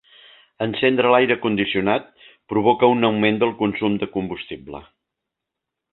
[0.65, 2.09] Encendre l'aire condicionat
[2.53, 4.83] provoca un augment del consum de combustible.